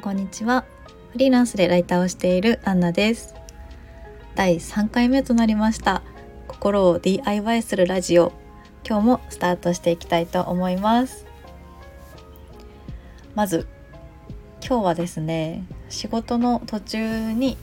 [0.00, 0.64] んこんにちは。
[1.12, 3.34] フリーランスでライターをしているアンナです。
[4.34, 6.02] 第3回目となりました。
[6.48, 8.32] 心を DIY するラジオ。
[8.88, 11.26] 今日もスタートしていきたいと思います。
[13.34, 13.68] まず
[14.66, 17.58] 今日はですね仕事の途中に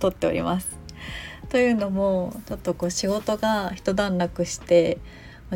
[0.00, 0.80] 撮っております。
[1.48, 4.98] というのもちょっとこう仕事が一段落して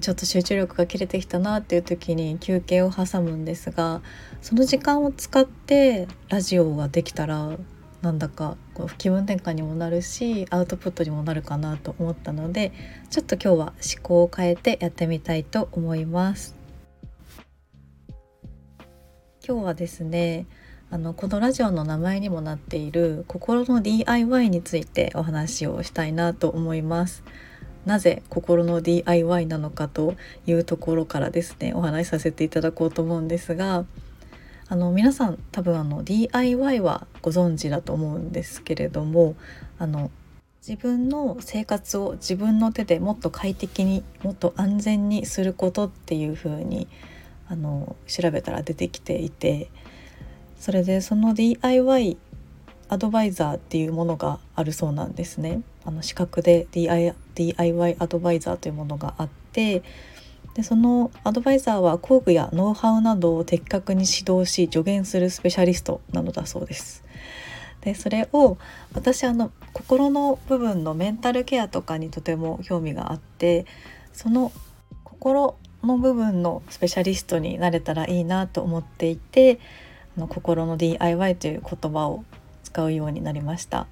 [0.00, 4.02] ちょっと集中力が切れてきたなっていう時に休憩を挟むんですが
[4.42, 7.56] その時間を使ってラジオができたら
[8.02, 12.72] なんだかこう気分転換にもなるしアウトプットにもなるかなと思ったので
[13.10, 16.54] ちょっと今日は思考を変えてやってみたいと思います。
[19.46, 20.46] 今日はですね
[20.90, 27.24] あのこのラジオの名前にもなっている心の DIY についてお話をしたいなと思います。
[27.86, 33.86] なぜ心の DIY なのかというところからですねお話しさせていただこうと思うんですが
[34.68, 39.36] あの皆さん多分あの DIY はご存知だと思うんですけれども
[39.78, 40.10] あの
[40.66, 46.88] 自分の生活を自分の手でもっと快適にもっと安全にすることっていう風に
[47.48, 49.70] あの調べたら出てきていて
[50.58, 52.16] それでその DIY
[52.88, 55.62] アドバイザーっていうものがあるそうなんですね。
[55.86, 59.82] あの資格で DIY アドバイザーというものがあって
[60.54, 67.04] でそのアドバイザーは工具やノウハウなどを的確に指導し助言するスペシャリストなのだそうです。
[67.82, 68.58] でそれを
[68.94, 73.66] 私あの心の部分のメンタルケアとかにとても興味があって
[74.12, 74.50] その
[75.04, 79.60] 心の部分のスペシャリストになれたらいいなと思っていて
[80.16, 82.24] あの心の DIY という言葉を
[82.64, 83.86] 使うようになりました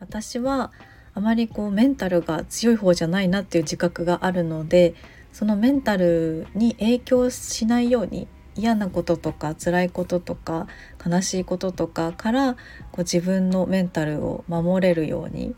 [0.00, 0.72] 私は
[1.14, 4.94] あまりこうメンタルが強い方じゃないなっていう自覚があるので
[5.32, 10.66] そのメンタルに影響しないように嫌なこととか辛いこととか
[11.04, 12.58] 悲しいこととかからこ
[12.98, 15.54] う自分のメンタルを守れるようにっ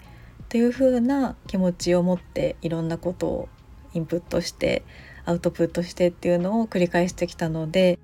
[0.48, 3.48] ていう風な気持ちを持っていろんなことを
[3.94, 4.84] インプットして
[5.25, 7.98] アウトプットしてっていうのを繰り返してきたので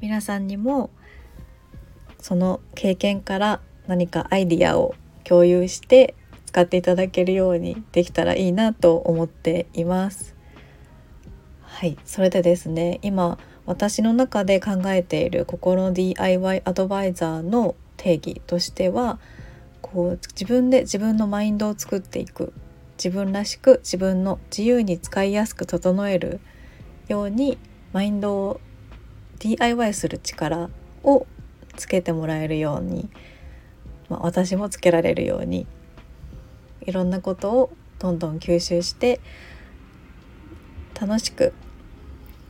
[0.00, 0.90] 皆さんにも
[2.20, 4.94] その経験から何かアイディアを
[5.28, 6.14] 共有して
[6.46, 10.34] 使っていただけるようにできたらいいなと思っています。
[11.62, 19.18] はいそれでですね今私の中で考えている心 DIY アドバイザーの定義としては
[19.82, 22.52] こう自分で自分のマインドを作っていく
[22.96, 26.40] 自分らしく自分の自由に使いやすく整える
[27.08, 27.58] ように
[27.92, 28.60] マインドを
[29.38, 30.68] DIY する力
[31.04, 31.26] を
[31.76, 33.08] つけてもらえるように、
[34.08, 35.66] まあ、私もつけられるように
[36.82, 39.20] いろんなことをどんどん吸収して
[41.00, 41.52] 楽しく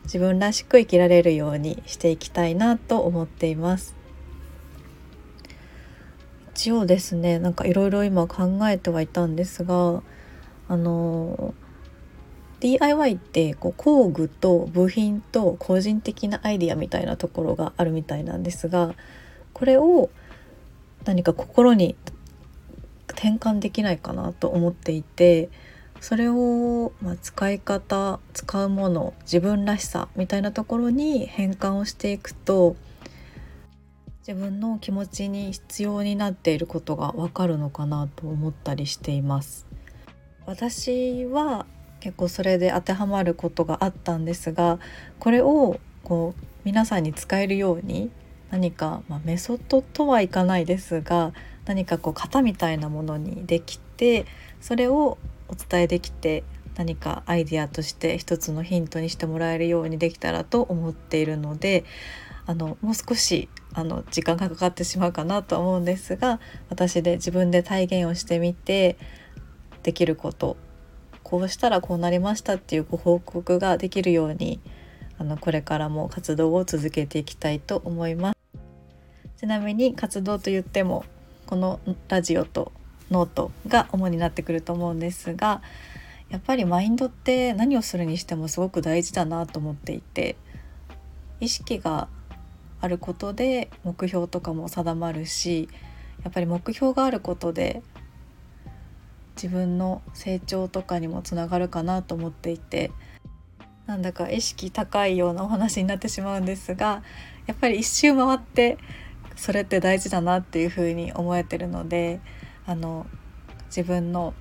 [0.03, 3.95] 自分らしく生きられるようにしていきたいなと思っています。
[6.53, 10.03] 一応ですねなんかいろいろ今考えてはいたんですが
[10.67, 11.53] あの
[12.59, 18.93] DIY ってこう工具と部品と個人的なアイディアみたいなところがあるみたいなんですが
[19.53, 20.09] これを
[21.05, 21.95] 何か心に
[23.07, 25.49] 転換できないかなと思っていて
[25.99, 32.75] それを、まあ、使い方使うもの自分らしさみたいなところに変換をしていくと
[34.27, 39.65] 自分の気持ちに必要になっていることがわかるのかなと思ったりしています。
[40.45, 41.65] 私は
[41.99, 44.79] 結構それで当てはまることがあったんですが
[45.19, 48.09] これをこう皆さんに使えるように
[48.51, 51.33] 何か、まあ、メソッドとはいかないですが
[51.65, 54.25] 何かこう型みたいなものにできて
[54.59, 55.17] それを
[55.47, 56.43] お伝えできて
[56.75, 61.83] 何かアイデアとして一つのヒントにしてもらえるようにできたらと思っているので
[62.45, 66.39] あのもう少しあの時間がかかってしまうかなと思うんですが
[66.69, 68.97] 私で自分で体現をしてみて
[69.83, 70.57] できること
[71.21, 74.59] こうしたらこうなりましたっていうご報告ができるように
[75.19, 78.38] あのこれからも活動を続けていきたいと思います。
[79.39, 81.05] ちなみに活動と言っても
[81.45, 82.73] このラジオと
[83.09, 85.61] ノートが主になってくると思うんですが
[86.27, 90.35] やっぱりマインドって何をするにしてもすごく大事だなと思っていて
[91.39, 92.09] 意識が
[92.81, 95.69] あることで目標とかも定まるし
[96.25, 97.81] やっぱり目標があることで
[99.37, 102.91] 自分の成長とかにもつながるかなと思っていて
[103.85, 107.03] なんだか意識高いようなお話になってしまうんですが
[107.47, 108.77] やっぱり一周回って
[109.39, 112.19] それって大事だなっていうふうに思えてるので
[112.65, 113.07] あの
[113.67, 114.33] 自分の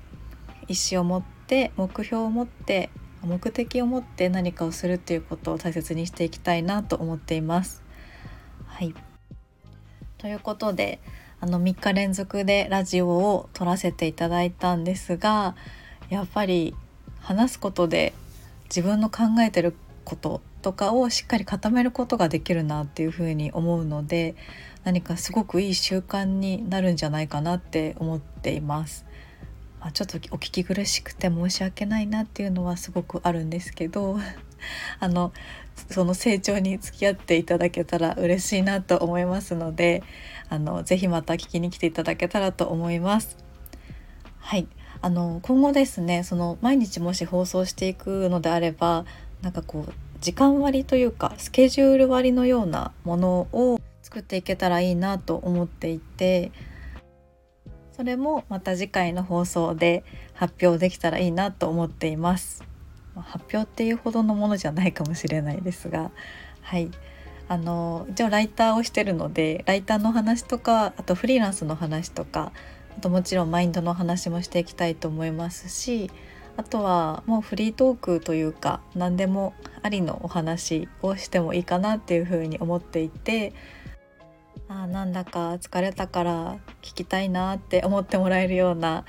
[0.66, 2.90] 意思を持って目標を持って
[3.22, 7.82] 目的を持って何かをするっていうことを大切にしていきたいなと思っています。
[8.66, 8.92] はい
[10.18, 10.98] ということで
[11.40, 15.54] あの3日連続でラジオを撮らせていただいたんですが
[16.10, 16.74] やっぱり
[17.20, 18.12] 話すことで
[18.64, 19.74] 自分の考えてる
[20.04, 24.34] こととかをしっかり固めることができるなっていうふうに思うので
[24.84, 29.06] 何かすごくいい習慣になるんじゃないかなって思っています。
[29.80, 34.18] まあ、ちょっとお聞き苦しくて申し訳ないなっていうのはすごくあるんですけど
[35.00, 35.32] あの
[35.88, 40.02] その成長に付き合っていただけたら嬉しいなと思いますので
[40.50, 43.38] あのぜひまた聞きに来ていただけたらと思います。
[44.38, 44.68] はい
[45.00, 49.06] あの今後ですねその毎日もし放送していくのであれば
[49.40, 56.50] なんかこう時間割というかスケジュール割のようなものを作っていけたらいいなと思っていて
[57.92, 60.04] それもまた次回の放送で
[60.34, 62.62] 発表できたらいいなと思っています。
[63.16, 66.12] 発表っていうほどのものじゃないかもしれないですが
[66.62, 66.90] はい。
[67.48, 72.52] あの一応ライターをしてるのでライターの話とかあとフリーランスの話とか
[72.96, 76.10] あともちろんマインドの話もしていきたいと思いますし
[76.58, 83.52] あとはもうフリートークというか何でもありのお話をしてもいいかなっていうふうに思っていて
[84.68, 89.04] あなんだか疲れたから聞きたいなって思ってもらえるような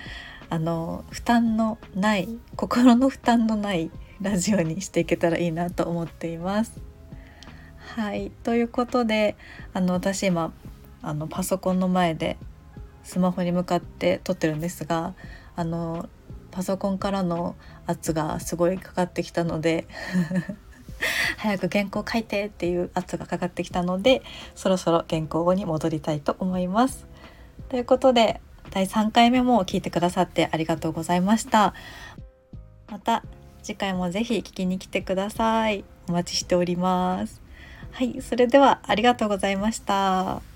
[0.51, 3.89] あの負担のない心の負担のない
[4.21, 6.79] ラジオにしていけたらいいなと思っています。
[7.95, 9.35] はいということで
[9.73, 10.53] あの私今
[11.01, 12.37] あのパソコンの前で
[13.03, 15.15] スマホに向かって撮ってるんですが
[15.55, 16.07] あの
[16.51, 17.55] パソコンからの
[17.85, 19.87] 圧がすごいかかってきたので
[21.37, 24.21] 早く原稿書いてっていう圧がかかってきたので
[24.55, 27.07] そろそろ原稿後に戻りたいと思います。
[27.69, 28.41] ということで
[28.71, 31.73] 第3回目も聞いてくださってありがとうございました。
[32.89, 33.23] また
[33.61, 35.83] 次回もぜひ聞きに来てください。
[36.07, 37.41] お待ちしております。
[37.91, 40.48] はい、それではありがとうございました。